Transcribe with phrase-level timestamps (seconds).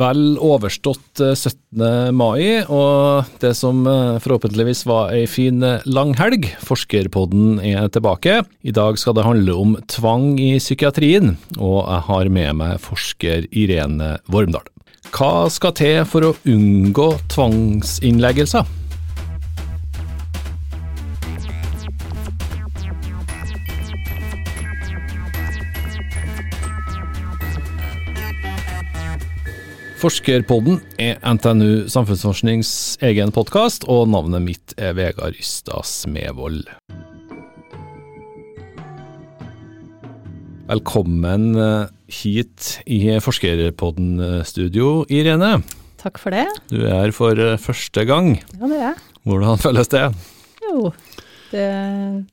[0.00, 2.14] Vel overstått 17.
[2.16, 6.48] mai, og det som forhåpentligvis var ei fin lang helg.
[6.64, 8.38] Forskerpodden er tilbake.
[8.64, 13.44] I dag skal det handle om tvang i psykiatrien, og jeg har med meg forsker
[13.52, 14.64] Irene Vormdal.
[15.12, 18.64] Hva skal til for å unngå tvangsinnleggelser?
[30.02, 36.64] Forskerpodden er NTNU Samfunnsforsknings egen podkast, og navnet mitt er Vegard Ystad Smevold.
[40.66, 45.52] Velkommen eh, hit i Forskerpodden-studio, Irene.
[46.02, 46.48] Takk for det.
[46.72, 48.34] Du er her for eh, første gang.
[48.58, 49.00] Ja, det er jeg.
[49.22, 50.08] Hvordan føles det?
[50.66, 50.90] Jo,
[51.52, 51.68] det,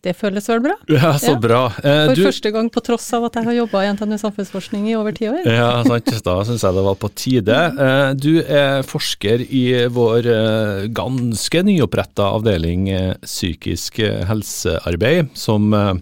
[0.05, 0.76] det, føles vel bra.
[0.91, 1.40] Ja, så ja.
[1.41, 1.62] bra.
[1.84, 4.88] Eh, For du, første gang på tross av at jeg har jobba i NTNU samfunnsforskning
[4.90, 5.44] i over ti år.
[5.46, 6.12] Ja, sant.
[6.26, 7.58] Da syns jeg det var på tide.
[7.86, 15.74] Eh, du er forsker i vår eh, ganske nyoppretta avdeling eh, psykisk eh, helsearbeid, som
[15.76, 15.93] eh,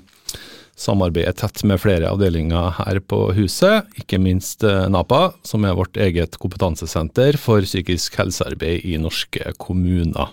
[0.77, 6.37] samarbeider tett med flere avdelinger her på huset, ikke minst NAPA, som er vårt eget
[6.37, 10.29] kompetansesenter for psykisk helsearbeid i norske kommuner.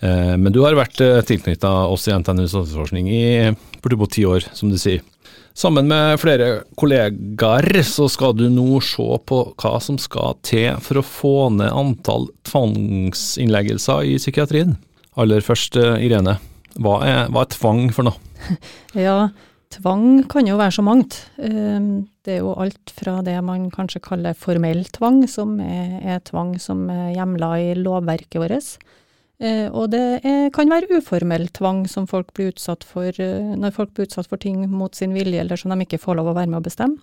[0.00, 3.26] Eh, men du har vært eh, tilknytta oss i NTNU Samfunnsforskning i
[3.82, 5.04] bortimot ti år, som du sier.
[5.56, 11.00] Sammen med flere kollegaer så skal du nå se på hva som skal til for
[11.00, 14.76] å få ned antall tvangsinnleggelser i psykiatrien.
[15.16, 16.36] Aller først, eh, Irene.
[16.76, 18.20] Hva er, hva er tvang for noe?
[19.06, 19.30] Ja,
[19.72, 21.16] tvang kan jo være så mangt.
[21.40, 26.52] Det er jo alt fra det man kanskje kaller formell tvang, som er, er tvang
[26.60, 28.76] som er hjemla i lovverket vårt
[29.36, 33.92] og det er, kan være uformell tvang som folk blir utsatt for eh, når folk
[33.92, 36.48] blir utsatt for ting mot sin vilje, eller som de ikke får lov å være
[36.54, 36.96] med å bestemme,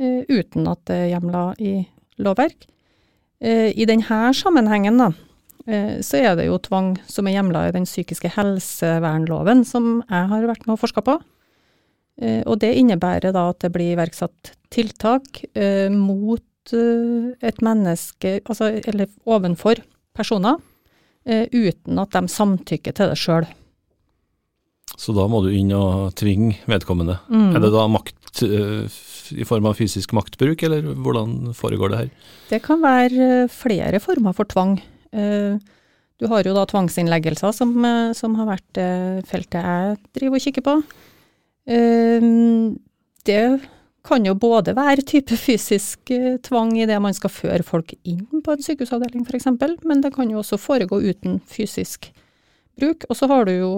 [0.00, 1.74] eh, uten at det er hjemla i
[2.20, 2.68] lovverk.
[3.40, 5.06] I denne sammenhengen da,
[6.04, 10.44] så er det jo tvang som er hjemla i den psykiske helsevernloven, som jeg har
[10.44, 11.14] vært med og forska på.
[12.20, 15.40] Og det innebærer da at det blir iverksatt tiltak
[15.96, 19.80] mot et menneske, altså eller ovenfor
[20.12, 20.69] personer Eh,
[21.26, 23.44] uten at de samtykker til det sjøl.
[25.00, 27.18] Så da må du inn og tvinge vedkommende.
[27.30, 27.54] Mm.
[27.56, 28.84] Er det da makt uh,
[29.30, 32.08] i form av fysisk maktbruk, eller hvordan foregår det her?
[32.50, 34.80] Det kan være eh, flere former for tvang.
[35.10, 37.70] Du har jo da tvangsinnleggelser, som,
[38.18, 38.80] som har vært
[39.30, 40.74] feltet jeg driver og kikker på.
[43.30, 43.44] det
[44.10, 48.42] kan jo både være type fysisk eh, tvang i det man skal føre folk inn
[48.44, 49.48] på en sykehusavdeling f.eks.,
[49.86, 52.10] men det kan jo også foregå uten fysisk
[52.78, 53.06] bruk.
[53.08, 53.72] Og så har du jo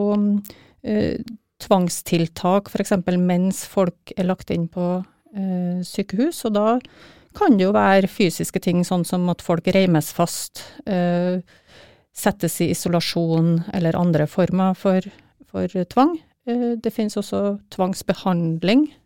[0.83, 1.21] eh,
[1.63, 2.95] tvangstiltak f.eks.
[3.21, 4.87] mens folk er lagt inn på
[5.37, 6.69] eh, sykehus, og da
[7.37, 11.41] kan det jo være fysiske ting sånn som at folk reimes fast, eh,
[12.13, 15.07] settes i isolasjon eller andre former for,
[15.49, 16.19] for tvang.
[16.49, 19.02] Eh, det finnes også tvangsbehandling Eh,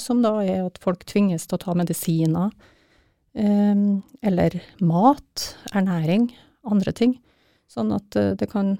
[0.00, 2.50] som da er at folk tvinges til å ta medisiner,
[3.36, 3.84] eh,
[4.22, 6.30] eller mat, ernæring,
[6.68, 7.16] andre ting.
[7.70, 8.76] Sånn at eh, det kan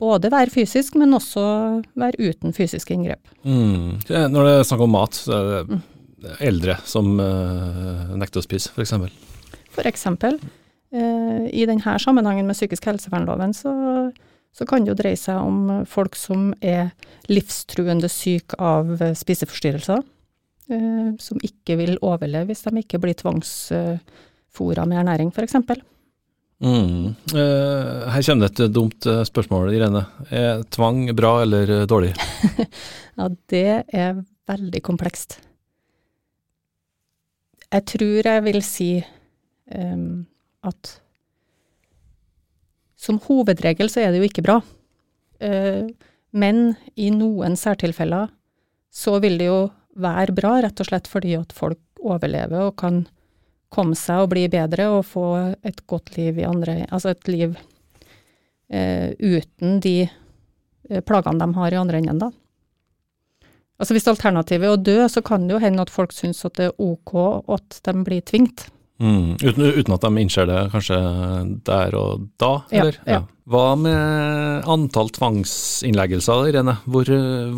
[0.00, 1.44] både være fysisk, men også
[2.00, 3.28] være uten fysiske inngrep.
[3.44, 4.00] Mm.
[4.08, 5.82] Når det er snakk om mat, så er det mm.
[6.48, 7.12] eldre som
[8.16, 8.96] nekter å spise, f.eks.?
[10.92, 13.72] Uh, I denne sammenhengen med psykisk helsevernloven så
[14.52, 16.92] så kan det jo dreie seg om folk som er
[17.32, 20.02] livstruende syke av eh, spiseforstyrrelser,
[20.68, 25.56] eh, som ikke vil overleve hvis de ikke blir tvangsfora med ernæring, f.eks.
[26.62, 27.14] Mm.
[27.32, 30.04] Eh, her kommer det et dumt spørsmål, Irene.
[30.30, 32.12] Er tvang bra eller dårlig?
[33.18, 34.20] ja, det er
[34.52, 35.40] veldig komplekst.
[37.72, 38.90] Jeg tror jeg vil si
[39.72, 40.26] um,
[40.60, 40.98] at
[43.02, 44.60] som hovedregel så er det jo ikke bra.
[45.42, 45.88] Eh,
[46.32, 46.62] men
[46.94, 48.30] i noen særtilfeller
[48.92, 49.62] så vil det jo
[49.98, 53.02] være bra, rett og slett fordi at folk overlever og kan
[53.72, 55.26] komme seg og bli bedre og få
[55.64, 57.56] et godt liv i andre Altså et liv
[58.68, 62.30] eh, uten de eh, plagene de har i andre enden, da.
[63.80, 66.54] Altså hvis alternativet er å dø, så kan det jo hende at folk syns at
[66.60, 67.16] det er ok
[67.50, 68.68] at de blir tvingt.
[69.00, 70.98] Mm, uten, uten, at de innser det kanskje
[71.66, 72.98] der og da, eller?
[73.02, 73.22] Ja, ja.
[73.50, 76.76] Hva med antall tvangsinnleggelser, Irene?
[76.86, 77.08] Hvor,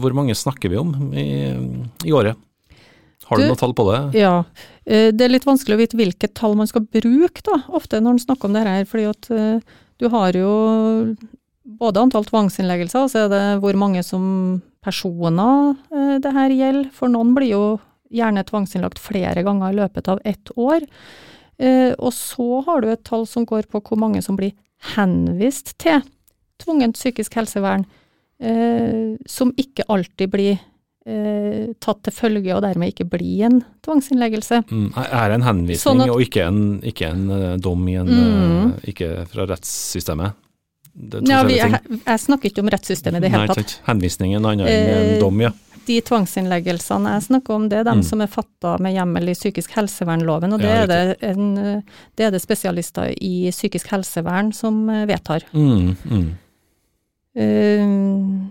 [0.00, 1.26] hvor mange snakker vi om i,
[2.08, 2.38] i året?
[3.28, 4.00] Har du, du noe tall på det?
[4.20, 4.42] Ja,
[4.84, 8.16] eh, det er litt vanskelig å vite hvilket tall man skal bruke, da, ofte når
[8.18, 8.84] man snakker om det her.
[8.88, 10.52] fordi at eh, du har jo
[11.64, 14.24] både antall tvangsinnleggelser, og så er det hvor mange som
[14.84, 16.90] personer eh, det her gjelder.
[16.96, 17.64] For noen blir jo
[18.14, 20.86] gjerne tvangsinnlagt flere ganger i løpet av ett år.
[21.58, 24.54] Eh, og så har du et tall som går på hvor mange som blir
[24.94, 26.02] henvist til
[26.62, 27.84] tvungent psykisk helsevern,
[28.42, 30.54] eh, som ikke alltid blir
[31.06, 34.62] eh, tatt til følge, og dermed ikke blir en tvangsinnleggelse.
[34.70, 38.08] Mm, er det en henvisning, Sånn at- og ikke en, ikke en dom i en
[38.08, 38.72] Mm.
[38.88, 40.40] Ikke fra rettssystemet?
[41.26, 41.74] Ja, vi, jeg,
[42.06, 43.80] jeg snakker ikke om rettssystemet i det hele tatt.
[43.88, 45.50] Henvisningen er en annen enn en dom, ja.
[45.86, 48.06] De tvangsinnleggelsene jeg snakker om, det er dem Mm.
[48.08, 51.82] som er fatta med hjemmel i psykisk helsevernloven, og det, Ja, er det, en,
[52.16, 55.44] det er det spesialister i psykisk helsevern som eh, vedtar.
[55.52, 56.30] Mm, mm.
[57.34, 58.46] Uh,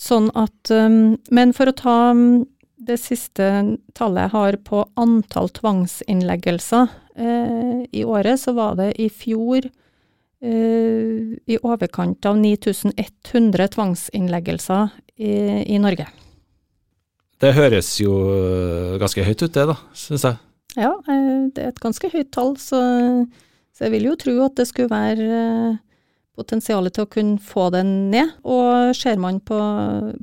[0.00, 2.46] sånn at um, Men for å ta mm,
[2.80, 3.44] det siste
[3.94, 9.68] tallet jeg har på antall tvangsinnleggelser uh, i året, så var det i fjor
[10.42, 15.34] eh, i overkant av 9100 tvangsinnleggelser i,
[15.74, 16.08] i Norge.
[17.42, 20.38] Det høres jo eh, ganske høyt ut, det da, syns jeg.
[20.78, 22.82] Ja, eh, det er et ganske høyt tall, så,
[23.74, 25.80] så jeg vil jo tro at det skulle være eh,
[26.38, 28.32] potensialet til å kunne få den ned.
[28.46, 29.58] Og ser man på,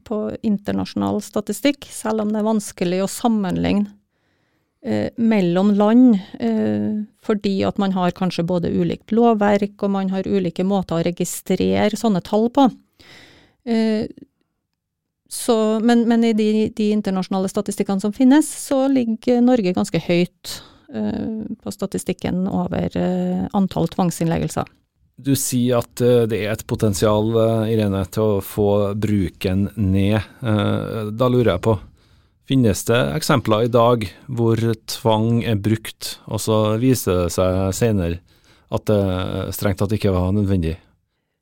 [0.07, 3.89] på internasjonal statistikk, selv om det er vanskelig å sammenligne
[4.85, 10.27] eh, mellom land, eh, fordi at man har kanskje både ulikt lovverk og man har
[10.27, 12.69] ulike måter å registrere sånne tall på.
[13.67, 14.07] Eh,
[15.29, 20.55] så, men, men i de, de internasjonale statistikkene som finnes, så ligger Norge ganske høyt
[20.95, 24.65] uh, på statistikken over uh, antall tvangsinnleggelser.
[25.21, 27.29] Du sier at uh, det er et potensial,
[27.69, 30.25] Irene, til å få bruken ned.
[30.41, 31.77] Da lurer jeg på,
[32.49, 38.23] finnes det eksempler i dag hvor tvang er brukt, og så viser det seg senere
[38.73, 40.79] at det strengt tatt ikke var nødvendig?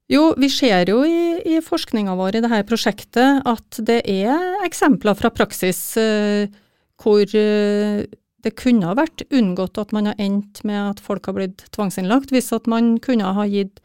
[0.07, 5.18] Jo, vi ser jo i, i forskninga vår i dette prosjektet at det er eksempler
[5.19, 6.48] fra praksis eh,
[7.01, 8.06] hvor eh,
[8.45, 12.31] det kunne ha vært unngått at man har endt med at folk har blitt tvangsinnlagt,
[12.31, 13.81] hvis at man kunne ha gitt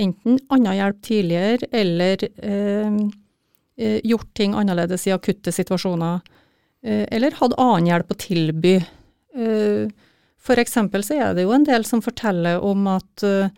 [0.00, 2.98] enten annen hjelp tidligere, eller eh,
[3.78, 6.22] eh, gjort ting annerledes i akutte situasjoner,
[6.82, 8.78] eh, eller hatt annen hjelp å tilby.
[9.36, 9.92] Eh,
[10.42, 13.52] for eksempel så er det jo en del som forteller om at eh,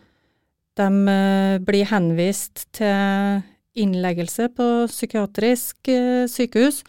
[0.79, 3.43] de eh, blir henvist til
[3.75, 6.82] innleggelse på psykiatrisk eh, sykehus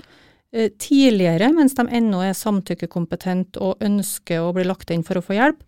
[0.53, 5.25] eh, tidligere, mens de ennå er samtykkekompetent og ønsker å bli lagt inn for å
[5.25, 5.63] få hjelp.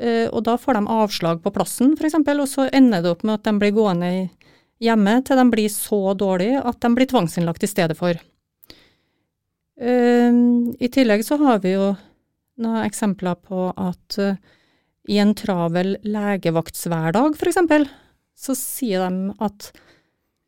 [0.00, 3.50] Og da får de avslag på plassen, f.eks., og så ender det opp med at
[3.50, 4.08] de blir gående
[4.80, 8.16] hjemme til de blir så dårlige at de blir tvangsinnlagt i stedet for.
[9.76, 11.90] I tillegg så har vi jo
[12.64, 14.16] noen eksempler på at
[15.08, 17.88] i en travel legevaktshverdag, eksempel,
[18.36, 19.70] så sier de at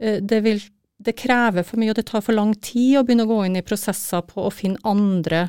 [0.03, 0.61] eh, det, vil,
[0.99, 3.61] det krever for mye, og det tar for lang tid å begynne å gå inn
[3.61, 5.47] i prosesser på å finne andre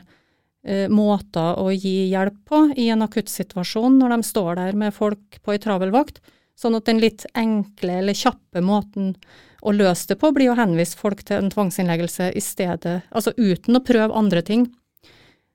[0.65, 5.41] eh, måter å gi hjelp på i en akuttsituasjon når de står der med folk
[5.43, 6.21] på ei travel vakt.
[6.59, 9.15] Sånn at den litt enkle eller kjappe måten
[9.63, 13.79] å løse det på, blir å henvise folk til en tvangsinnleggelse i stedet, altså uten
[13.79, 14.67] å prøve andre ting.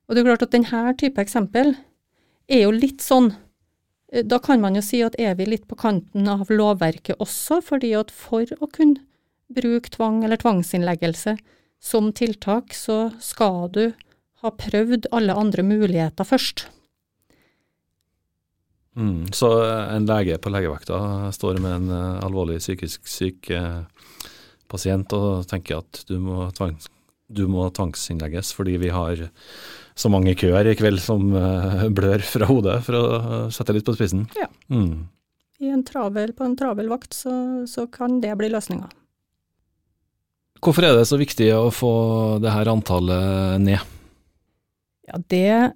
[0.09, 1.75] Og det er klart at denne type eksempel
[2.49, 3.31] er jo litt sånn
[4.13, 7.61] eh, Da kan man jo si at er vi litt på kanten av lovverket også,
[7.65, 9.05] fordi at for å kunne
[9.49, 11.39] bruke tvang eller tvangsinnleggelse
[11.81, 13.85] som tiltak, så skal du
[14.43, 16.67] ha prøvd alle andre muligheter først.
[18.99, 23.53] Mm, så eh, en lege på legevakta står med en eh, alvorlig psykisk syk
[24.69, 26.75] pasient og tenker at du må, tvang,
[27.29, 29.23] du må tvangsinnlegges fordi vi har
[29.99, 33.05] så mange køer i kveld som eh, blør fra hodet, for å
[33.55, 34.27] sette litt på spissen.
[34.39, 34.47] Ja.
[34.71, 35.09] Mm.
[35.59, 37.33] I en travel, på en travel vakt så,
[37.67, 38.87] så kan det bli løsninga.
[40.63, 41.91] Hvorfor er det så viktig å få
[42.43, 43.83] det her antallet ned?
[45.09, 45.73] Ja, det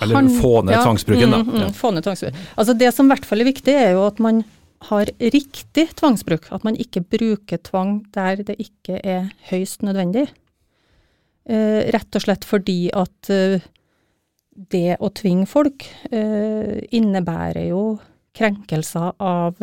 [0.00, 1.38] Eller Han- få ned ja, tvangsbruken, da.
[1.42, 1.68] mm, mm, Ja.
[1.74, 2.38] Få ned tvangsbruken.
[2.56, 4.44] Altså det som i hvert fall er viktig, er jo at man
[4.90, 6.52] har riktig tvangsbruk.
[6.54, 10.28] At man ikke bruker tvang der det ikke er høyst nødvendig.
[11.48, 13.62] Eh, rett og slett fordi at eh,
[14.68, 17.82] det å tvinge folk eh, innebærer jo
[18.36, 19.56] krenkelser av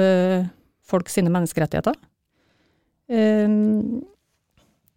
[0.83, 1.95] folk sine menneskerettigheter.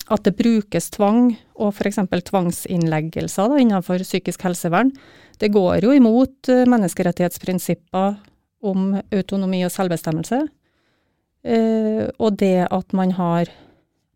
[0.09, 2.00] At det brukes tvang, og f.eks.
[2.26, 4.90] tvangsinnleggelser da, innenfor psykisk helsevern,
[5.38, 8.18] det går jo imot menneskerettighetsprinsipper
[8.66, 10.40] om autonomi og selvbestemmelse.
[12.18, 13.52] Og det at man har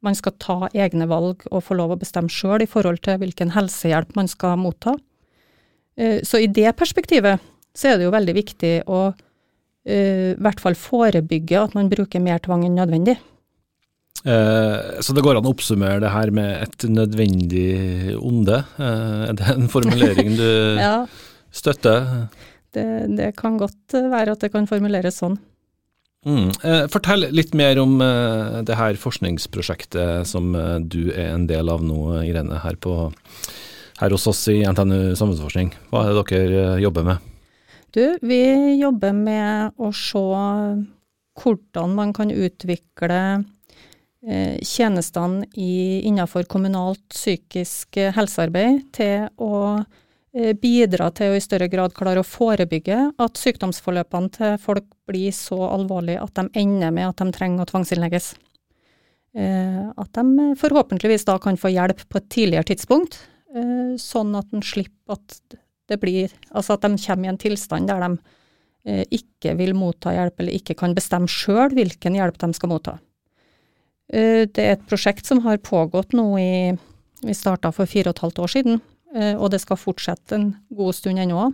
[0.03, 3.55] man skal ta egne valg og få lov å bestemme sjøl i forhold til hvilken
[3.55, 4.97] helsehjelp man skal motta.
[5.97, 7.43] Eh, så i det perspektivet
[7.73, 12.23] så er det jo veldig viktig å eh, i hvert fall forebygge at man bruker
[12.25, 13.17] mer tvang enn nødvendig.
[14.23, 18.63] Eh, så det går an å oppsummere det her med et nødvendig onde.
[18.83, 20.49] Er det en formulering du
[20.83, 20.97] Ja,
[21.55, 22.27] støtter?
[22.73, 22.87] Det,
[23.19, 25.37] det kan godt være at det kan formuleres sånn.
[26.23, 26.53] Mm.
[26.63, 31.71] Eh, fortell litt mer om eh, det her forskningsprosjektet som eh, du er en del
[31.73, 33.11] av nå, Irene, her, på,
[33.99, 35.73] her hos oss i NTNU samfunnsforskning.
[35.91, 37.31] Hva er det dere jobber med?
[37.93, 38.43] Du, vi
[38.79, 40.23] jobber med å se
[41.43, 43.43] hvordan man kan utvikle
[44.63, 49.83] tjenestene innenfor kommunalt psykisk helsearbeid til å
[50.33, 55.59] bidra til å i større grad klare å forebygge at sykdomsforløpene til folk blir så
[55.69, 58.31] alvorlige at de ender med at de trenger å tvangsinnlegges.
[59.33, 63.17] Eh, at de forhåpentligvis da kan få hjelp på et tidligere tidspunkt,
[63.55, 65.57] eh, sånn at en slipper at
[65.89, 68.19] det blir Altså at de kommer i en tilstand der de
[68.85, 72.99] eh, ikke vil motta hjelp, eller ikke kan bestemme sjøl hvilken hjelp de skal motta.
[74.13, 76.79] Eh, det er et prosjekt som har pågått nå i
[77.23, 80.47] Vi starta for fire og et halvt år siden, eh, og det skal fortsette en
[80.73, 81.51] god stund ennå.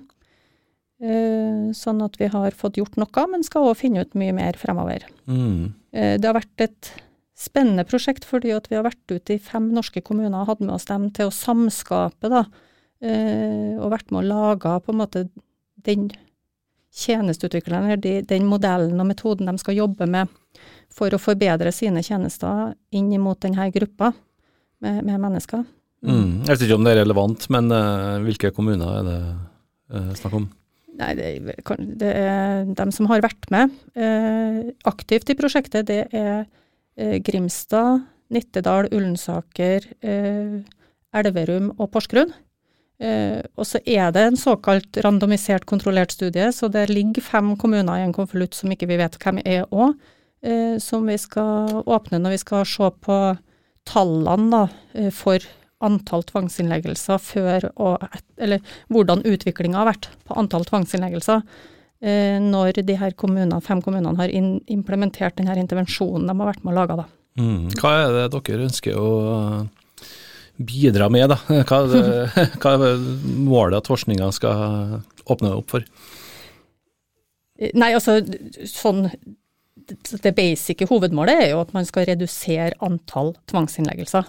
[0.99, 4.59] Eh, sånn at vi har fått gjort noe, men skal òg finne ut mye mer
[4.59, 5.05] fremover.
[5.31, 5.75] Mm.
[5.95, 6.91] Eh, det har vært et
[7.39, 10.75] spennende prosjekt fordi at vi har vært ute i fem norske kommuner og hatt med
[10.75, 12.47] oss dem til å samskape, da.
[12.99, 15.29] eh, Og vært med å lage på en måte
[15.87, 16.11] den
[16.99, 20.27] tjenesteutvikleren, eller den modellen og metoden de skal jobbe med
[20.91, 24.11] for å forbedre sine tjenester inn mot denne gruppa
[24.83, 25.63] med, med mennesker.
[26.07, 26.45] Mm.
[26.47, 29.19] Jeg vet ikke om det er relevant, men uh, hvilke kommuner er det
[29.97, 30.47] uh, snakk om?
[30.99, 36.05] Nei, det, kan- det er dem som har vært med uh, aktivt i prosjektet, det
[36.15, 36.47] er
[37.23, 38.01] Grimstad,
[38.35, 39.85] Nittedal, Ullensaker,
[41.15, 42.33] Elverum og Porsgrunn.
[43.55, 48.09] Og så er det en såkalt randomisert kontrollert studie, så det ligger fem kommuner i
[48.09, 49.95] en konvolutt som ikke vi vet hvem er òg,
[50.83, 53.21] som vi skal åpne når vi skal se på
[53.87, 54.65] tallene da,
[55.15, 55.47] for
[55.85, 61.43] antall tvangsinnleggelser før og et, Eller hvordan utviklinga har vært på antall tvangsinnleggelser
[62.03, 66.67] eh, når de her kommunene, fem kommunene har in, implementert denne intervensjonen de har vært
[66.67, 66.99] med lage.
[66.99, 67.09] Da.
[67.39, 67.69] Mm.
[67.79, 70.13] Hva er det dere ønsker å eh,
[70.59, 71.41] bidra med, da?
[71.69, 73.05] Hva er, det, hva er
[73.47, 75.87] målet at forskninga skal åpne opp for?
[77.59, 78.21] Eh, Nei, altså
[78.67, 79.07] sånn
[79.89, 84.27] Det det basice hovedmålet er jo at man skal redusere antall tvangsinnleggelser.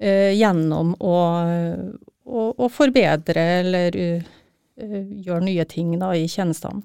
[0.00, 1.16] Eh, gjennom å,
[2.24, 4.22] å, å forbedre eller uh,
[4.80, 6.80] gjøre nye ting da, i tjenestene.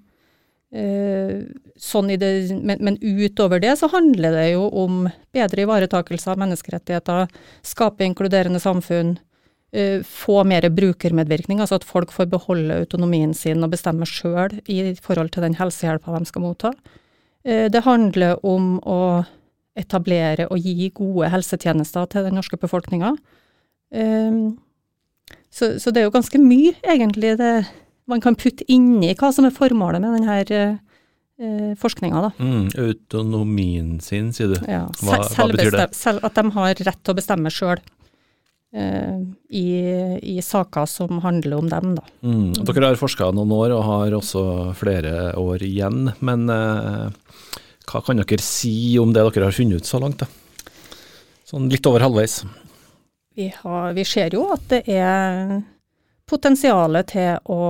[0.76, 1.46] Eh,
[1.80, 7.32] sånn det, men, men utover det så handler det jo om bedre ivaretakelse av menneskerettigheter,
[7.64, 9.14] skape inkluderende samfunn,
[9.72, 14.92] eh, få mer brukermedvirkning, altså at folk får beholde autonomien sin og bestemme sjøl i
[15.00, 16.74] forhold til den helsehjelpa de skal motta.
[17.46, 19.24] Eh, Det handler om å
[19.76, 23.14] etablere og gi gode helsetjenester til den norske befolkninga.
[25.52, 27.52] Så, så det er jo ganske mye, egentlig, det
[28.12, 30.38] man kan putte inni hva som er formålet med denne
[31.40, 32.32] eh, forskninga.
[32.38, 32.68] Mm.
[32.86, 34.60] Autonomien sin, sier du.
[34.70, 35.88] Ja, Hva- hva betyr det?
[35.98, 37.82] Selv, at de har rett til å bestemme sjøl
[38.76, 39.66] eh, i,
[40.22, 41.96] i saker som handler om dem.
[41.98, 42.06] Da.
[42.28, 42.52] Mm.
[42.62, 44.46] Dere har forska noen år og har også
[44.78, 47.10] flere år igjen, men eh,
[47.90, 50.24] hva kan dere si om det dere har funnet ut så langt?
[50.24, 50.30] da?
[51.46, 52.42] Sånn litt over halvveis.
[53.36, 55.60] Vi, har, vi ser jo at det er
[56.30, 57.62] potensialet til å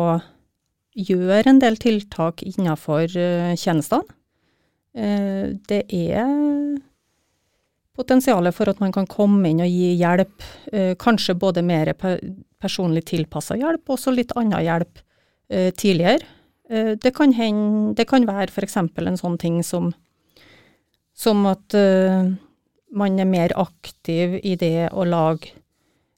[0.95, 4.05] gjøre en del tiltak innenfor eh, tjenestene.
[4.95, 6.77] Eh, det er
[7.95, 13.05] potensialet for at man kan komme inn og gi hjelp, eh, kanskje både mer personlig
[13.11, 15.03] tilpassa hjelp, og også litt annen hjelp
[15.45, 16.25] tidligere.
[16.65, 18.79] Det, kan hende, det kan være f.eks.
[18.81, 19.91] en sånn ting som,
[21.15, 22.27] som at uh,
[22.95, 25.53] man er mer aktiv i det å lage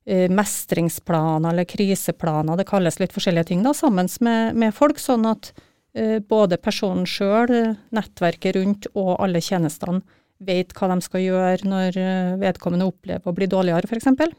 [0.09, 5.29] uh, mestringsplaner eller kriseplaner, det kalles litt forskjellige ting, da, sammen med, med folk, sånn
[5.29, 7.53] at uh, både personen sjøl,
[7.93, 10.01] nettverket rundt og alle tjenestene
[10.37, 11.95] vet hva de skal gjøre når
[12.37, 14.35] vedkommende opplever å bli dårligere, f.eks.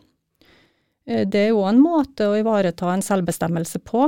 [1.26, 4.04] Det er jo en måte å ivareta en selvbestemmelse på.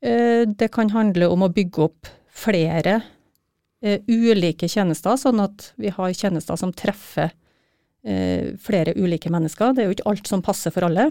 [0.00, 2.94] Det kan handle om å bygge opp flere
[3.82, 7.30] eh, ulike tjenester, sånn at vi har tjenester som treffer
[8.04, 9.72] eh, flere ulike mennesker.
[9.74, 11.10] Det er jo ikke alt som passer for alle.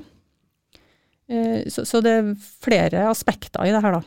[1.29, 2.29] Eh, så, så det er
[2.63, 4.03] flere aspekter i det her, da.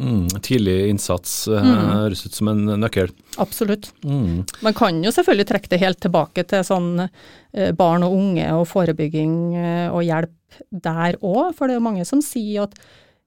[0.00, 0.28] Mm.
[0.40, 1.90] Tidlig innsats eh, Mm.
[1.92, 3.10] høres ut som en nøkkel.
[3.42, 3.90] Absolutt.
[4.04, 4.46] Mm.
[4.64, 8.64] Man kan jo selvfølgelig trekke det helt tilbake til sånn eh, barn og unge og
[8.70, 10.36] forebygging eh, og hjelp
[10.72, 12.78] der òg, for det er jo mange som sier at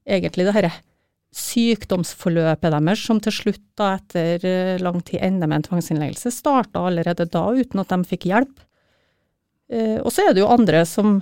[0.04, 0.72] egentlig det herre
[1.34, 6.84] sykdomsforløpet deres, som til slutt da etter eh, lang tid ender med en tvangsinnleggelse, starta
[6.86, 8.54] allerede da uten at de fikk hjelp.
[9.72, 11.18] Eh, og så er det jo andre som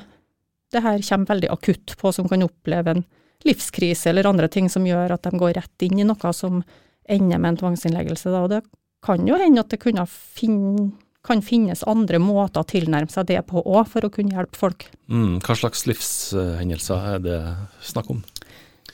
[0.73, 3.05] det her kommer veldig akutt på, som kan oppleve en
[3.47, 6.63] livskrise eller andre ting som gjør at de går rett inn i noe som
[7.11, 8.31] ender med en tvangsinnleggelse.
[8.31, 8.45] Da.
[8.45, 8.63] Og det
[9.05, 10.93] kan jo hende at det finne,
[11.27, 14.87] kan finnes andre måter å tilnærme seg det på òg, for å kunne hjelpe folk.
[15.09, 17.41] Mm, hva slags livshendelser er det
[17.85, 18.23] snakk om?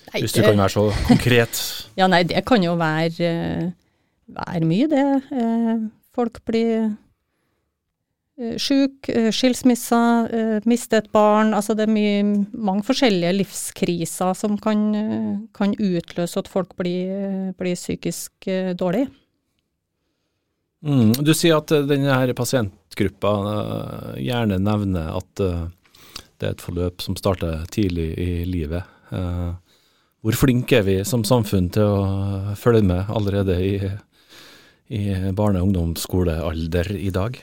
[0.09, 1.61] Nei, Hvis du kan være så konkret?
[2.01, 3.33] ja, nei, det kan jo være,
[4.39, 5.07] være mye, det.
[5.33, 5.85] Eh,
[6.17, 6.89] folk blir
[8.39, 11.55] Eh, sjuk, eh, skilsmisser, eh, miste et barn.
[11.55, 17.75] Altså det er mye, mange forskjellige livskriser som kan, kan utløse at folk blir, blir
[17.75, 18.33] psykisk
[18.79, 19.09] dårlige.
[20.87, 23.33] Mm, du sier at denne her pasientgruppa
[24.23, 28.87] gjerne nevner at det er et forløp som starter tidlig i livet.
[30.27, 33.77] Hvor flinke er vi som samfunn til å følge med allerede i,
[34.91, 37.39] i barne- og ungdomsskolealder i dag?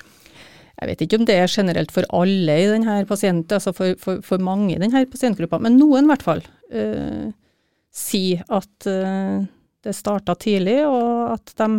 [0.76, 4.20] Jeg vet ikke om det er generelt for alle i denne pasienten, altså for, for,
[4.26, 7.32] for mange i denne pasientgruppa, men noen i hvert fall uh,
[7.96, 9.40] sier at uh,
[9.86, 11.70] det starta tidlig, og at de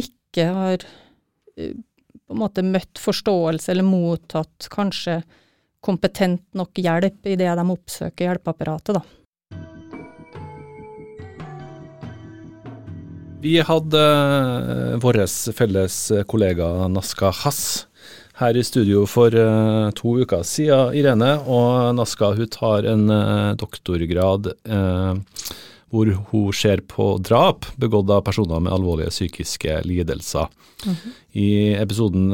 [0.00, 5.20] ikke har uh, på en måte møtt forståelse eller mottatt kanskje
[5.84, 9.21] kompetent nok hjelp i det de oppsøker hjelpeapparatet, da.
[13.42, 14.00] Vi hadde
[15.02, 15.16] vår
[15.52, 15.96] felles
[16.30, 17.88] kollega Naska Hass
[18.38, 21.32] her i studio for uh, to uker siden, Irene.
[21.50, 24.52] Og Naska hun tar en uh, doktorgrad
[25.92, 30.46] hvor hun ser på drap begått av personer med alvorlige psykiske lidelser.
[30.86, 31.10] Mm -hmm.
[31.32, 32.30] I episoden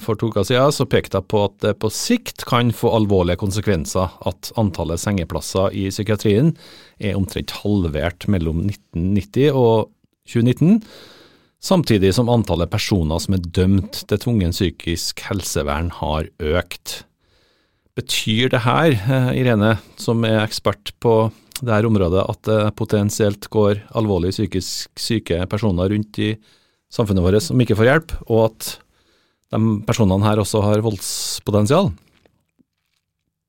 [0.00, 3.36] for to uker siden så pekte jeg på at det på sikt kan få alvorlige
[3.36, 6.56] konsekvenser at antallet sengeplasser i psykiatrien
[7.00, 9.88] er omtrent halvert mellom 1990 og
[10.28, 10.82] 2019
[11.62, 17.02] samtidig som antallet personer som er dømt til tvungen psykisk helsevern har økt.
[17.98, 18.96] Betyr det her,
[19.36, 25.92] Irene, som er ekspert på dette området, at det potensielt går alvorlig psykisk syke personer
[25.92, 26.32] rundt i
[26.92, 28.70] samfunnet vårt som ikke får hjelp, og at
[29.52, 31.92] de personene her også har voldspotensial?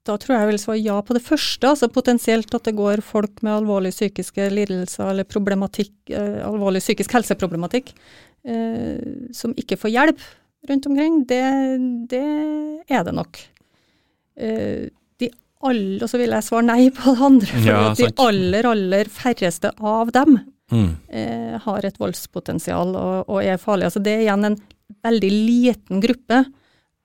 [0.03, 3.03] Da tror jeg jeg vil svare ja på det første, altså potensielt at det går
[3.07, 7.93] folk med alvorlige psykiske lidelser eller problematikk, eh, alvorlig psykisk helseproblematikk
[8.43, 10.25] eh, som ikke får hjelp
[10.67, 11.21] rundt omkring.
[11.29, 11.43] Det,
[12.11, 12.25] det
[12.91, 13.39] er det nok.
[14.35, 14.89] Eh,
[15.23, 15.29] de
[15.63, 19.11] alle, og så vil jeg svare nei på det andre, for ja, de aller, aller
[19.21, 20.35] færreste av dem
[20.73, 20.91] mm.
[21.15, 23.93] eh, har et voldspotensial og, og, er farlige.
[23.93, 24.59] Altså det er igjen en
[25.03, 26.43] veldig liten gruppe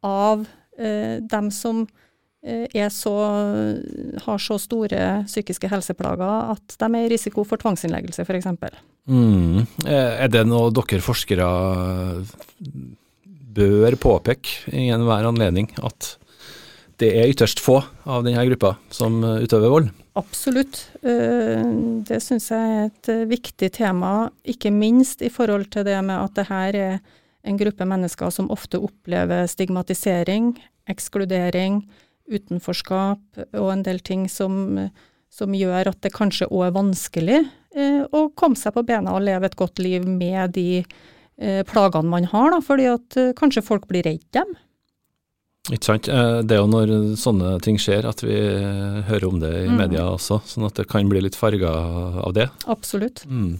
[0.06, 0.44] av
[0.78, 1.87] eh, dem som
[2.46, 3.14] Eh, så,
[4.22, 8.46] har så store psykiske helseplager at de er i risiko for tvangsinnleggelse, f.eks.
[9.11, 9.66] Mm.
[9.87, 11.48] Eh, er det noe dere forskere
[13.59, 16.14] bør påpeke i enhver anledning, at
[16.98, 19.92] det er ytterst få av denne gruppa som utøver vold?
[20.18, 20.85] Absolutt.
[21.03, 21.62] Eh,
[22.07, 26.38] det syns jeg er et viktig tema, ikke minst i forhold til det med at
[26.38, 27.01] det her er
[27.46, 30.53] en gruppe mennesker som ofte opplever stigmatisering,
[30.90, 31.83] ekskludering,
[32.28, 34.78] utenforskap og en del ting som,
[35.32, 39.24] som gjør at det kanskje òg er vanskelig eh, å komme seg på bena og
[39.26, 43.64] leve et godt liv med de eh, plagene man har, da, fordi at eh, kanskje
[43.66, 44.56] folk blir redd dem.
[45.68, 46.08] Ikke sant.
[46.08, 48.38] Eh, det er jo når sånne ting skjer at vi
[49.08, 49.78] hører om det i mm.
[49.82, 51.72] media også, sånn at det kan bli litt farga
[52.24, 52.48] av det.
[52.70, 53.24] Absolutt.
[53.28, 53.56] Mm.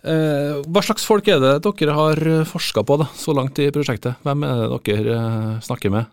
[0.00, 4.20] Eh, hva slags folk er det dere har forska på da, så langt i prosjektet?
[4.24, 5.20] Hvem er det dere
[5.64, 6.08] snakker med?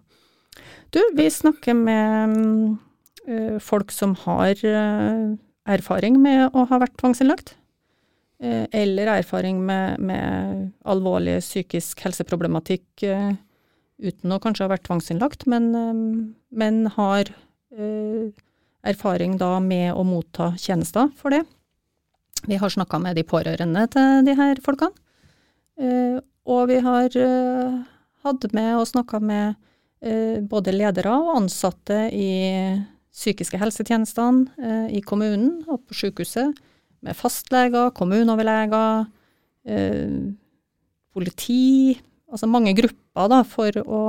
[0.89, 2.35] Du, vi snakker med
[3.27, 5.35] uh, folk som har uh,
[5.67, 7.55] erfaring med å ha vært tvangsinnlagt.
[8.39, 15.71] Uh, eller erfaring med, med alvorlig psykisk helseproblematikk uten å kanskje ha vært tvangsinnlagt, men,
[16.53, 17.31] men har
[18.85, 21.41] erfaring da med å motta tjenester for det.
[22.45, 24.93] Vi har snakka med de pårørende til de her folkene.
[26.45, 27.17] og vi har
[28.21, 29.66] hatt med og snakka med Eh,
[29.97, 32.27] både ledere og ansatte i
[33.17, 36.57] psykiske helsetjenestene eh, i kommunen og på sykehuset,
[37.05, 39.07] med fastleger, kommuneoverleger,
[39.69, 40.19] eh,
[41.13, 41.97] politi,
[42.29, 44.03] altså mange grupper da, for å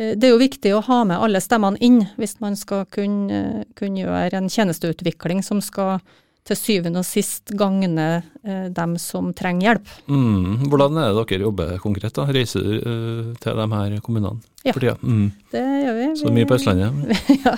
[0.00, 4.04] det er jo viktig å ha med alle stemmene inn hvis man skal kunne, kunne
[4.04, 5.98] gjøre en tjenesteutvikling som skal
[6.48, 8.06] til syvende og sist gagne
[8.44, 9.94] eh, dem som trenger hjelp.
[10.10, 10.66] Mm.
[10.70, 12.14] Hvordan er det dere jobber konkret?
[12.16, 12.26] da?
[12.32, 14.96] Reiser uh, til de her kommunene ja, for tida?
[15.02, 15.26] Mm.
[15.52, 16.06] det gjør vi.
[16.20, 17.26] Så mye på Østlandet?
[17.44, 17.56] ja,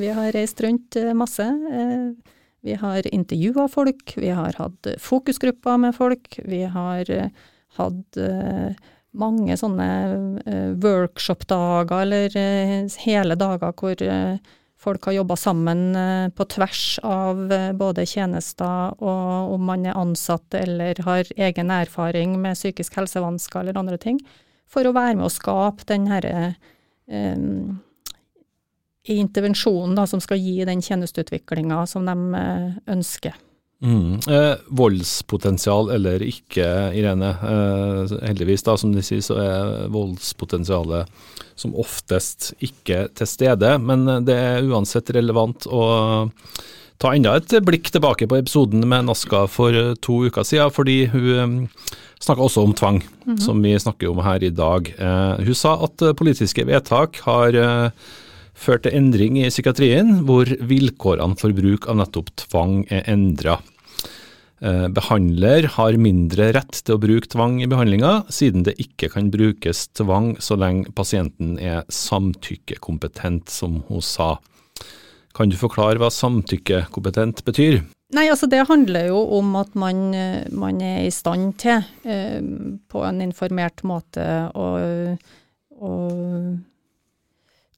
[0.00, 1.46] vi har reist rundt uh, masse.
[2.64, 7.10] Vi har intervjua folk, vi har hatt fokusgrupper med folk, vi har
[7.76, 8.18] hatt
[9.14, 9.88] mange sånne
[10.80, 12.38] workshop-dager eller
[13.04, 14.00] hele dager hvor
[14.84, 15.96] folk har jobba sammen
[16.36, 17.40] på tvers av
[17.78, 23.80] både tjenester og om man er ansatt eller har egen erfaring med psykisk helsevansker eller
[23.80, 24.20] andre ting,
[24.68, 26.52] for å være med å skape den herre
[27.08, 27.80] um,
[29.08, 32.44] intervensjonen da, som skal gi den tjenesteutviklinga som de
[32.90, 33.36] ønsker.
[33.82, 34.20] Mm.
[34.30, 37.30] Eh, voldspotensial eller ikke, Irene.
[37.34, 41.10] Eh, heldigvis, da, som de sier, så er voldspotensialet
[41.58, 43.76] som oftest ikke til stede.
[43.82, 45.84] Men det er uansett relevant å
[47.02, 51.30] ta enda et blikk tilbake på episoden med Naska for to uker siden, fordi hun
[51.34, 51.86] eh,
[52.24, 53.40] snakka også om tvang, mm -hmm.
[53.40, 54.94] som vi snakker om her i dag.
[54.98, 57.90] Eh, hun sa at politiske vedtak har eh,
[58.54, 63.58] ført til endring i psykiatrien, hvor vilkårene for bruk av nettopp tvang er endra.
[64.64, 69.28] Eh, behandler har mindre rett til å bruke tvang i behandlinga, siden det ikke kan
[69.34, 74.36] brukes tvang så lenge pasienten er samtykkekompetent, som hun sa.
[75.34, 77.82] Kan du forklare hva samtykkekompetent betyr?
[78.14, 80.14] Nei, altså Det handler jo om at man,
[80.54, 82.38] man er i stand til, eh,
[82.88, 84.68] på en informert måte, å,
[85.74, 85.92] å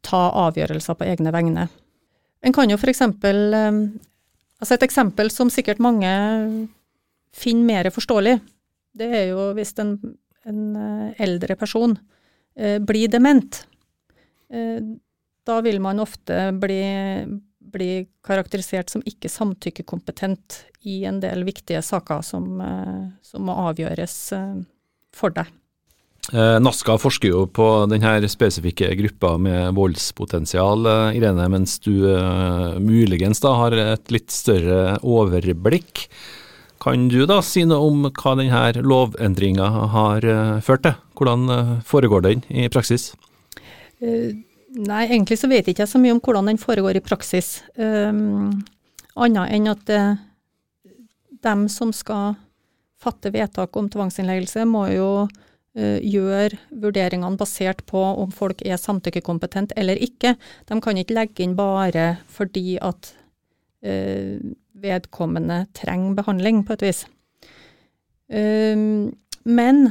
[0.06, 1.66] ta avgjørelser på egne vegne.
[2.46, 3.02] En kan jo f.eks.
[3.02, 3.80] Eh,
[4.56, 6.10] Altså et eksempel som sikkert mange
[7.36, 8.38] finner mer forståelig,
[8.96, 9.96] det er jo hvis en,
[10.48, 11.92] en eh, eldre person
[12.56, 13.58] eh, blir dement.
[14.48, 14.80] Eh,
[15.46, 16.80] da vil man ofte bli,
[17.60, 17.90] bli,
[18.24, 24.64] karakterisert som ikke samtykkekompetent i en del viktige saker som, eh, som må avgjøres eh,
[25.12, 25.52] for deg.
[26.32, 32.80] Eh, Naska forsker jo på denne spesifikke gruppa med voldspotensial, eh, Irene, mens du uh,
[32.82, 36.08] muligens da har et litt større overblikk.
[36.82, 40.98] Kan du da si noe om hva denne lovendringa har uh, ført til?
[41.14, 43.12] Hvordan uh, foregår den i praksis?
[43.96, 47.62] nei, egentlig så vet jeg ikke så mye om hvordan den foregår i praksis.
[47.80, 49.92] Annet enn at
[51.48, 52.34] dem som skal
[53.00, 55.08] fatte vedtak om tvangsinnleggelse, må jo
[55.76, 60.32] Eh, gjør vurderingene basert på om folk er samtykkekompetent eller ikke.
[60.64, 63.10] De kan ikke legge inn bare fordi at
[63.84, 64.40] uh,
[64.80, 67.02] vedkommende trenger behandling, på et vis.
[68.32, 69.12] Uh,
[69.44, 69.84] men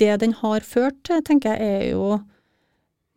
[0.00, 2.18] det den har ført til, tenker jeg er jo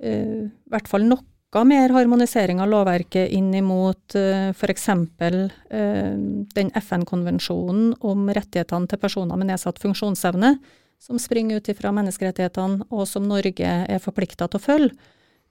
[0.01, 4.87] i hvert fall nok noe mer harmonisering av lovverket inn imot uh, f.eks.
[4.87, 6.15] Uh,
[6.55, 10.55] den FN-konvensjonen om rettighetene til personer med nedsatt funksjonsevne,
[11.01, 14.95] som springer ut ifra menneskerettighetene, og som Norge er forplikta til å følge,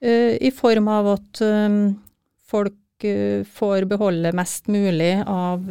[0.01, 1.43] uh, i form av at
[2.51, 5.63] folk får beholde mest mulig av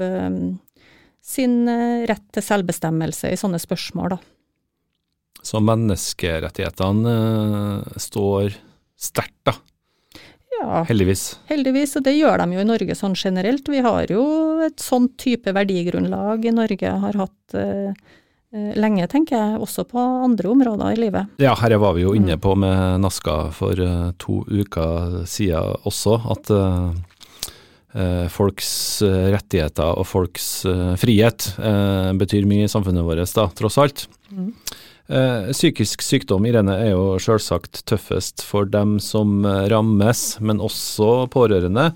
[1.23, 1.53] sin
[2.11, 4.19] rett til selvbestemmelse i sånne spørsmål, da.
[5.47, 7.15] Så menneskerettighetene
[8.03, 8.57] står
[8.99, 9.55] sterkt, da?
[10.61, 11.25] Ja, heldigvis.
[11.49, 13.69] Heldigvis, og det gjør de jo i Norge sånn generelt.
[13.71, 14.23] Vi har jo
[14.67, 17.95] et sånn type verdigrunnlag i Norge, har hatt eh,
[18.53, 21.33] eh, lenge, tenker jeg, også på andre områder i livet.
[21.41, 22.43] Ja, her var vi jo inne mm.
[22.45, 26.93] på med Naska for uh, to uker siden også, at uh,
[27.97, 30.53] uh, folks rettigheter og folks
[31.01, 31.55] frihet
[32.21, 34.09] betyr mye i samfunnet vårt, da, tross alt.
[34.29, 34.53] Mm.
[35.11, 41.27] Eh, psykisk sykdom Irene, er jo selvsagt tøffest for dem som eh, rammes, men også
[41.33, 41.89] pårørende.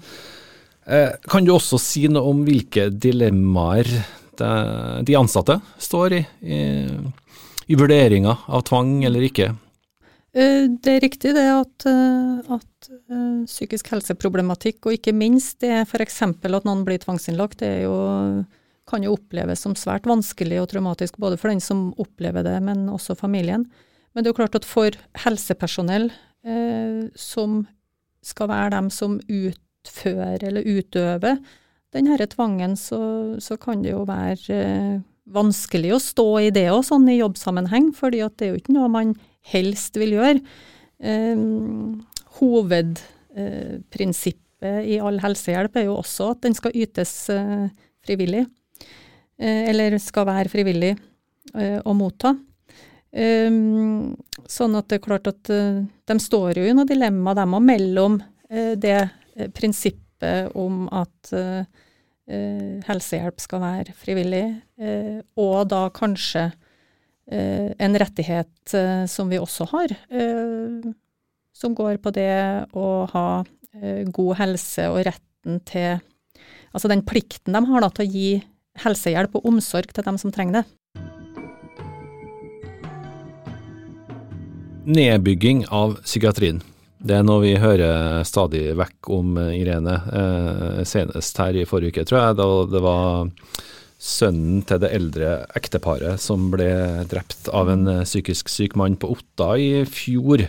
[0.90, 3.86] Eh, kan du også si noe om hvilke dilemmaer
[4.34, 6.56] de, ansatte står i, i,
[7.70, 9.52] i vurderinga av tvang eller ikke?
[10.34, 11.86] Det er riktig det at,
[12.50, 12.88] at
[13.46, 16.18] psykisk helseproblematikk, og ikke minst det f.eks.
[16.26, 17.94] at noen blir tvangsinnlagt, det er jo
[18.88, 22.86] kan jo oppleves som svært vanskelig og traumatisk, både for den som opplever det, men
[22.92, 23.66] også familien.
[24.12, 24.90] Men det er jo klart at for
[25.24, 26.10] helsepersonell
[26.46, 27.64] eh, som
[28.24, 31.40] skal være dem som utfører eller utøver
[31.94, 35.00] denne tvangen, så, så kan det jo være eh,
[35.34, 38.88] vanskelig å stå i det òg, sånn i jobbsammenheng, fordi det er jo ikke noe
[38.92, 39.08] man
[39.54, 40.40] helst vil gjøre.
[41.04, 41.36] Eh,
[42.40, 47.66] hovedprinsippet i all helsehjelp er jo også at den skal ytes eh,
[48.04, 48.44] frivillig.
[49.38, 50.92] Eh, eller skal være frivillig
[51.54, 52.34] eh, å motta.
[53.14, 54.14] Ehm,
[54.50, 57.66] sånn at det er klart at eh, de står jo i noen dilemma, dem òg,
[57.72, 58.22] mellom
[58.54, 58.98] det
[59.56, 61.32] prinsippet om at
[62.86, 64.44] helsehjelp skal være frivillig,
[65.40, 66.44] og da kanskje
[67.26, 68.74] en rettighet
[69.10, 69.96] som vi også har,
[71.56, 72.36] som går på det
[72.78, 73.26] å ha
[74.20, 75.96] god helse og retten til
[76.74, 78.30] Altså den plikten de har da til å gi
[78.82, 80.64] helsehjelp og omsorg til dem som trenger det.
[84.84, 86.60] Nedbygging av psykiatrien.
[87.04, 89.94] Det er noe vi hører stadig vekk om, Irene.
[90.08, 93.30] Eh, senest her i forrige uke, tror jeg, da det var
[94.04, 96.70] sønnen til det eldre ekteparet som ble
[97.08, 100.46] drept av en eh, psykisk syk mann på Otta i fjor.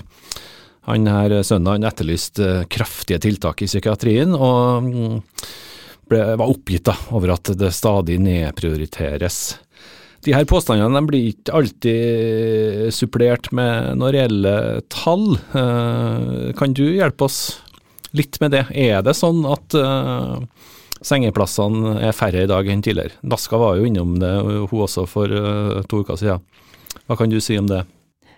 [0.88, 5.22] Han her sønnen han etterlyste eh, kraftige tiltak i psykiatrien, og mm,
[6.10, 9.40] ble, var oppgitt da, over at det stadig nedprioriteres.
[10.26, 14.56] De her påstandene blir ikke alltid supplert med noen reelle
[14.90, 15.36] tall.
[15.54, 17.60] Eh, kan du hjelpe oss
[18.18, 18.64] litt med det?
[18.74, 20.40] Er det sånn at uh,
[21.04, 23.20] sengeplassene er færre i dag enn tidligere?
[23.28, 26.42] Naska var jo innom det, hun også, for uh, to uker siden.
[27.06, 27.84] Hva kan du si om det?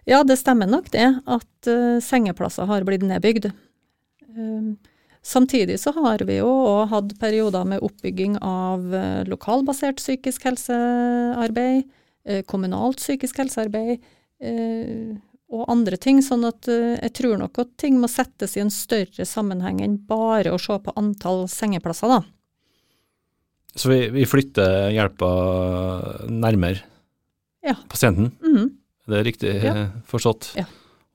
[0.09, 1.69] Ja, det stemmer nok det, at
[2.03, 3.51] sengeplasser har blitt nedbygd.
[4.33, 4.73] Uh,
[5.27, 11.83] Samtidig så har vi jo òg hatt perioder med oppbygging av eh, lokalbasert psykisk helsearbeid,
[12.23, 13.97] eh, kommunalt psykisk helsearbeid
[14.39, 15.17] eh,
[15.51, 16.21] og andre ting.
[16.23, 20.55] Sånn at jeg tror nok at ting må settes i en større sammenheng enn bare
[20.55, 22.23] å se på antall sengeplasser, da.
[23.77, 25.29] Så vi, vi flytter hjelpa
[26.31, 26.81] nærmere
[27.67, 27.75] ja.
[27.91, 28.31] pasienten?
[28.41, 28.75] Mm.
[29.07, 29.75] Det er riktig ja.
[30.07, 30.53] forstått?
[30.57, 30.65] Ja.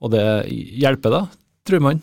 [0.05, 1.27] Og det hjelper da,
[1.65, 2.01] tror man?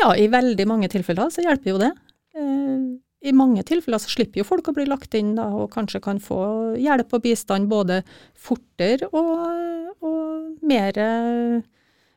[0.00, 1.90] Ja, i veldig mange tilfeller så hjelper jo det.
[2.38, 2.84] Eh,
[3.28, 6.20] I mange tilfeller så slipper jo folk å bli lagt inn da, og kanskje kan
[6.22, 6.40] få
[6.80, 8.00] hjelp og bistand både
[8.32, 10.96] fortere og, og mer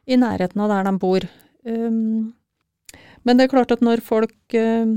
[0.08, 1.28] i nærheten av der de bor.
[1.68, 2.32] Um,
[3.28, 4.96] men det er klart at når folk um,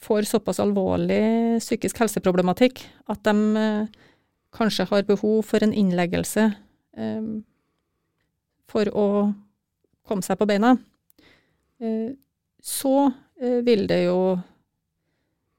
[0.00, 3.62] får såpass alvorlig psykisk helseproblematikk at de
[4.56, 6.50] kanskje har behov for en innleggelse
[8.72, 9.08] for å
[10.08, 10.95] komme seg på beina, Eh,
[11.76, 12.94] så
[13.40, 14.20] eh, vil det jo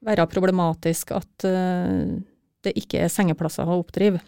[0.06, 2.18] være problematisk at eh,
[2.66, 4.20] det ikke er sengeplasser å oppdrive.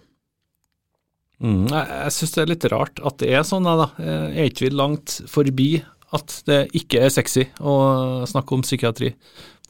[1.40, 3.88] Mm, jeg jeg syns det er litt rart at det er sånn, da.
[3.98, 5.70] Er ikke vi langt forbi
[6.14, 9.14] at det ikke er sexy å snakke om psykiatri?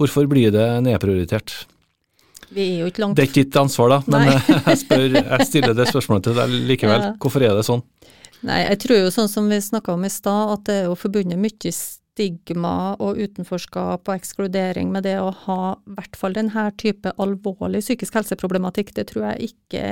[0.01, 1.55] Hvorfor blir det nedprioritert?
[2.51, 5.47] Vi er jo ikke langt Det er ikke ditt ansvar, da, men jeg, spør, jeg,
[5.47, 7.05] stiller det spørsmålet til deg likevel.
[7.07, 7.13] Ja.
[7.23, 7.85] Hvorfor er det sånn?
[8.49, 10.97] Nei, jeg tror jo sånn som vi snakka om i stad, at det er jo
[10.99, 11.75] forbundet mye
[12.21, 17.81] stigma og utenforskap og ekskludering med det å ha i hvert fall denne type alvorlig
[17.85, 19.85] psykisk helseproblematikk, det tror jeg ikke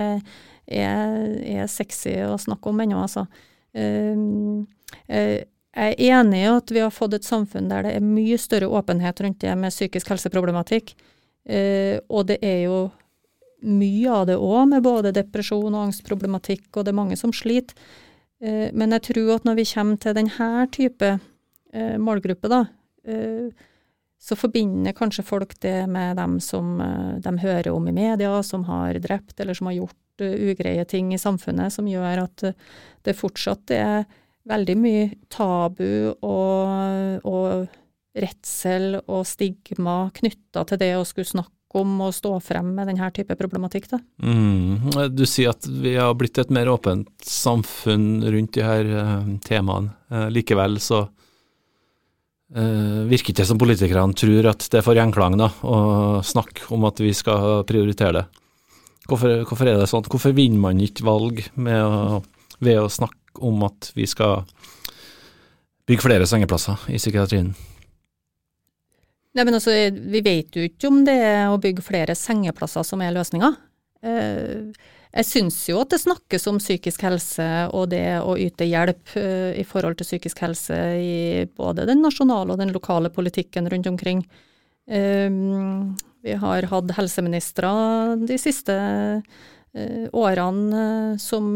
[0.69, 3.25] er, er sexy å snakke om ennå, altså.
[3.73, 4.67] Ehm,
[5.09, 8.69] jeg er enig i at vi har fått et samfunn der det er mye større
[8.77, 10.93] åpenhet rundt det med psykisk helseproblematikk,
[11.49, 12.83] eh, og det er jo
[13.65, 17.75] mye av det òg, med både depresjon og angstproblematikk, og det er mange som sliter.
[18.39, 21.25] Eh, men jeg tror at når vi kommer til denne type eh,
[21.99, 22.67] målgruppe, da,
[23.05, 23.49] eh,
[24.21, 28.65] så forbinder kanskje folk det med dem som eh, de hører om i media, som
[28.65, 32.43] har drept eller som har gjort ugreie ting i samfunnet, som gjør at
[33.07, 34.09] det fortsatt er
[34.51, 37.69] veldig mye tabu og, og
[38.19, 43.13] redsel og stigma knytta til det å skulle snakke om å stå frem med denne
[43.15, 43.87] type problematikk.
[43.93, 44.01] Da.
[44.25, 44.91] Mm.
[45.15, 48.91] Du sier at vi har blitt et mer åpent samfunn rundt de her
[49.47, 49.95] temaene.
[50.35, 51.05] likevel så
[52.49, 55.79] Uh, virker ikke som politikerne tror at det får gjenklang da, å
[56.25, 58.25] snakke om at vi skal prioritere det.
[59.09, 60.05] Hvorfor, hvorfor, er det sånn?
[60.09, 62.21] Hvorfor vinner man ikke valg å,
[62.65, 64.47] ved å snakke om at vi skal
[65.89, 67.55] bygge flere sengeplasser i psykiatrien?
[69.37, 73.05] Nei, men altså, Vi vet jo ikke om det er å bygge flere sengeplasser som
[73.05, 73.53] er løsninga.
[74.05, 74.73] Uh,
[75.19, 79.51] jeg syns jo at det snakkes om psykisk helse og det å yte hjelp uh,
[79.59, 84.23] i forhold til psykisk helse i både den nasjonale og den lokale politikken rundt omkring.
[84.87, 87.69] Um, vi har hatt helseministre
[88.31, 91.51] de siste uh, årene som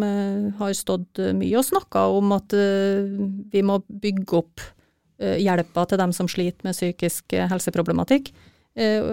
[0.59, 4.63] har stått mye og snakka om at vi må bygge opp
[5.23, 8.33] hjelpa til dem som sliter med psykisk helseproblematikk.
[8.73, 9.05] Eh,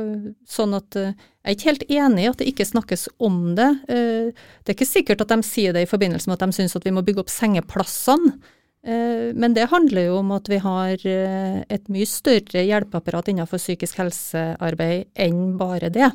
[0.48, 1.16] sånn at eh,
[1.50, 3.70] jeg er ikke helt enig i at det ikke snakkes om det.
[3.90, 4.30] Eh,
[4.64, 6.86] det er ikke sikkert at de sier det i forbindelse med at de syns at
[6.86, 8.38] vi må bygge opp sengeplassene.
[8.80, 15.10] Men det handler jo om at vi har et mye større hjelpeapparat innenfor psykisk helsearbeid
[15.20, 16.08] enn bare det.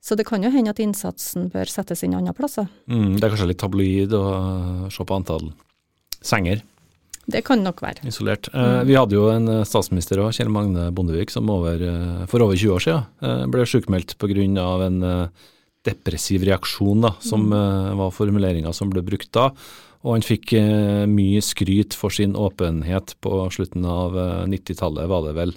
[0.00, 2.64] Så det kan jo hende at innsatsen bør settes inn andre plasser.
[2.88, 4.24] Mm, det er kanskje litt tabloid å
[4.88, 5.50] se på antall
[6.24, 6.64] senger?
[7.26, 8.06] Det kan nok være.
[8.06, 8.48] Isolert.
[8.54, 12.44] Eh, vi hadde jo en eh, statsminister òg, Kjell Magne Bondevik, som over, eh, for
[12.44, 14.86] over 20 år siden ble sykmeldt pga.
[14.86, 15.00] en
[15.86, 17.96] depressiv reaksjon, da, som mm.
[17.98, 19.52] var formuleringa som ble brukt da.
[20.06, 20.52] Og han fikk
[21.10, 24.14] mye skryt for sin åpenhet på slutten av
[24.50, 25.54] 90-tallet, var det vel.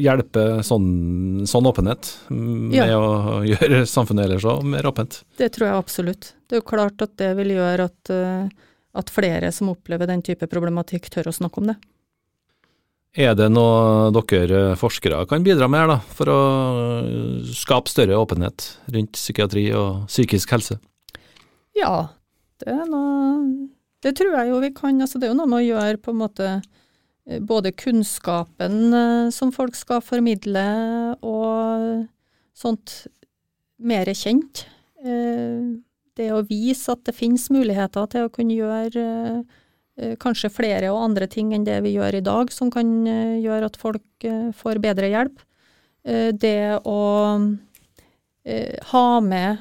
[0.00, 2.96] hjelpe sånn, sånn åpenhet med ja.
[2.96, 5.22] å gjøre samfunnet ellers òg mer åpent?
[5.36, 6.34] Det tror jeg absolutt.
[6.48, 8.12] Det er jo klart at det vil gjøre at
[8.92, 11.78] at flere som opplever den type problematikk, tør å snakke om det.
[13.12, 16.40] Er det noe dere forskere kan bidra med da, for å
[17.52, 20.78] skape større åpenhet rundt psykiatri og psykisk helse?
[21.76, 22.08] Ja,
[22.62, 23.68] det er noe
[24.02, 24.96] Det tror jeg jo vi kan.
[24.98, 26.46] Altså, det er jo noe med å gjøre på en måte
[27.28, 30.64] eh, både kunnskapen eh, som folk skal formidle,
[31.22, 32.08] og
[32.58, 32.96] sånt
[33.78, 34.64] mer kjent.
[35.04, 35.78] Eh,
[36.18, 39.04] det å vise at det finnes muligheter til å kunne gjøre
[40.22, 43.76] kanskje flere og andre ting enn det vi gjør i dag, som kan gjøre at
[43.76, 45.42] folk får bedre hjelp.
[46.32, 47.02] Det å
[48.92, 49.60] ha med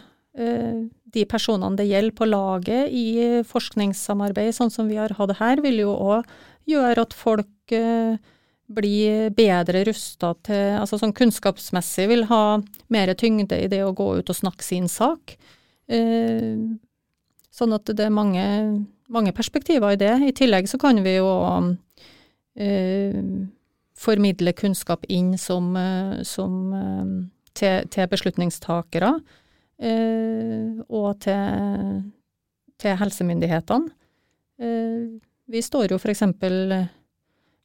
[1.12, 5.84] de personene det gjelder på laget i forskningssamarbeid, sånn som vi har hatt her, vil
[5.84, 6.30] jo òg
[6.70, 8.20] gjøre at folk eh,
[8.72, 12.62] blir bedre rusta til Altså sånn kunnskapsmessig vil ha
[12.94, 15.36] mer tyngde i det å gå ut og snakke sin sak.
[15.92, 16.56] Eh,
[17.52, 18.44] sånn at det er mange,
[19.12, 20.14] mange, perspektiver i det.
[20.24, 21.32] I tillegg så kan vi jo
[22.56, 23.18] eh,
[24.00, 26.72] formidle kunnskap inn som, eh, som
[27.54, 29.16] til, til beslutningstakere
[29.82, 32.02] og til,
[32.78, 33.90] til helsemyndighetene.
[35.50, 36.22] Vi står jo f.eks.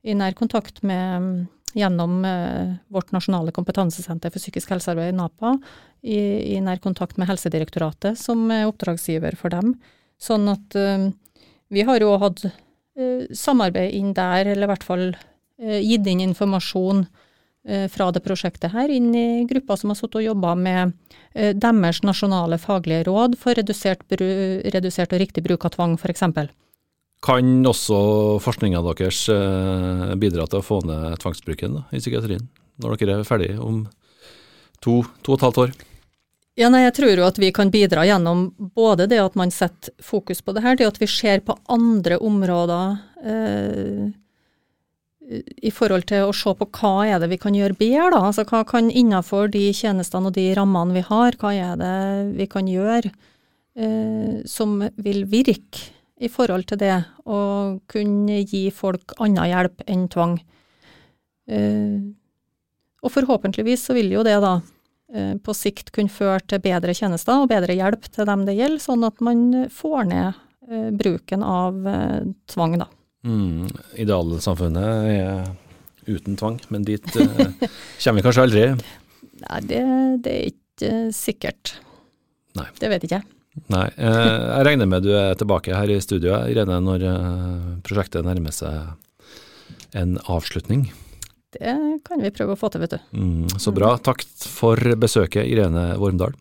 [0.01, 1.45] i nær kontakt med
[1.77, 5.57] gjennom eh, vårt nasjonale kompetansesenter for psykisk helsearbeid, NAPA,
[6.03, 6.19] i,
[6.55, 9.75] i, nær kontakt med Helsedirektoratet, som er oppdragsgiver for dem.
[10.23, 11.11] Sånn at uh,
[11.69, 15.09] vi har jo hatt uh, samarbeid inn der, eller i hvert fall
[15.57, 17.07] gitt inn informasjon
[17.69, 20.93] Eh, fra det prosjektet her inn i gruppa som har sittet og jobba med
[21.35, 26.23] eh, deres nasjonale faglige råd for redusert, redusert og riktig bruk av tvang, f.eks.
[27.27, 27.97] Kan også
[28.45, 32.45] forskninga deres eh, bidra til å få ned tvangsbruken da, i psykiatrien,
[32.83, 33.83] når dere er ferdig om
[34.79, 35.73] to, to og et halvt år?
[36.57, 38.47] Ja, nei, Jeg tror jo at vi kan bidra gjennom
[38.79, 42.21] både det at man setter fokus på det her, det at vi ser på andre
[42.23, 42.97] områder.
[43.27, 44.07] Eh,
[45.67, 48.23] i forhold til å se på hva er det vi kan gjøre bedre, da.
[48.29, 51.97] Altså hva kan innenfor de tjenestene og de rammene vi har, hva er det
[52.39, 56.95] vi kan gjøre eh, som vil virke i forhold til det
[57.29, 57.41] å
[57.91, 60.39] kunne gi folk annen hjelp enn tvang.
[61.51, 61.99] Eh,
[63.05, 64.55] og forhåpentligvis så vil jo det da
[65.13, 68.83] eh, på sikt kunne føre til bedre tjenester og bedre hjelp til dem det gjelder,
[68.83, 71.79] sånn at man får ned eh, bruken av
[72.51, 72.89] tvang, da.
[73.27, 73.67] Mm,
[73.99, 75.47] idealsamfunnet er
[76.07, 77.47] uten tvang, men dit eh,
[78.03, 78.67] kommer vi kanskje aldri?
[79.43, 79.83] Nei, det,
[80.25, 81.77] det er ikke sikkert.
[82.57, 82.69] Nei.
[82.81, 83.36] Det vet ikke jeg.
[83.73, 83.87] Nei.
[83.97, 88.55] Eh, jeg regner med du er tilbake her i studio, Irene, når eh, prosjektet nærmer
[88.55, 90.91] seg en avslutning.
[91.57, 93.05] Det kan vi prøve å få til, vet du.
[93.17, 93.95] Mm, så bra.
[93.97, 96.37] Takk for besøket, Irene Vormdal.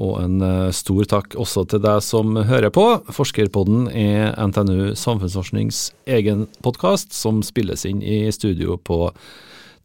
[0.00, 2.86] Og en eh, stor takk også til deg som hører på.
[3.12, 9.10] Forskerpodden er NTNU Samfunnsforsknings egen podkast, som spilles inn i studio på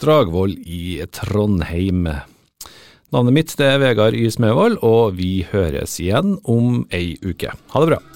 [0.04, 2.08] Dragvoll i Trondheim.
[3.16, 4.26] Navnet mitt det er Vegard Y.
[4.28, 7.54] Smevold, og vi høres igjen om ei uke.
[7.72, 8.15] Ha det bra.